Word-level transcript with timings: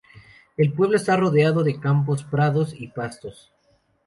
El 0.57 0.73
pueblo 0.73 0.95
está 0.95 1.15
rodeado 1.15 1.63
de 1.63 1.79
campos, 1.79 2.23
prados 2.23 2.73
y 2.75 2.87
pastos. 2.87 3.51